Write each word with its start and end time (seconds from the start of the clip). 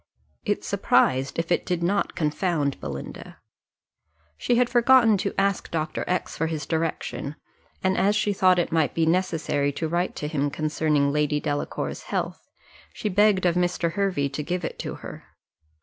It 0.45 0.63
surprised, 0.63 1.37
if 1.37 1.51
it 1.51 1.63
did 1.63 1.83
not 1.83 2.15
confound, 2.15 2.79
Belinda. 2.81 3.37
She 4.35 4.55
had 4.55 4.67
forgotten 4.67 5.15
to 5.17 5.35
ask 5.39 5.69
Dr. 5.69 6.03
X 6.07 6.35
for 6.35 6.47
his 6.47 6.65
direction; 6.65 7.35
and 7.83 7.95
as 7.95 8.15
she 8.15 8.33
thought 8.33 8.57
it 8.57 8.71
might 8.71 8.95
be 8.95 9.05
necessary 9.05 9.71
to 9.73 9.87
write 9.87 10.15
to 10.15 10.27
him 10.27 10.49
concerning 10.49 11.11
Lady 11.11 11.39
Delacour's 11.39 12.01
health, 12.09 12.41
she 12.91 13.09
begged 13.09 13.45
of 13.45 13.53
Mr. 13.53 13.91
Hervey 13.93 14.27
to 14.29 14.41
give 14.41 14.65
it 14.65 14.79
to 14.79 14.95
her. 15.05 15.23